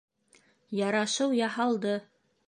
Ярашыу 0.77 1.35
яһалды. 1.39 1.93